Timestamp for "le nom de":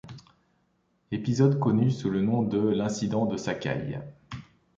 2.09-2.57